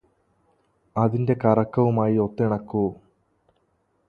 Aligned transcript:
അതിന്റെ 0.95 1.35
കറക്കവുമായി 1.43 2.17
ഒത്തിണക്കൂ 2.17 2.85